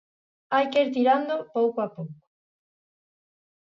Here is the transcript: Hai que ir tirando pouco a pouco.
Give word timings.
Hai 0.53 0.65
que 0.71 0.79
ir 0.83 0.89
tirando 0.97 1.35
pouco 1.55 1.77
a 1.85 1.87
pouco. 1.95 2.21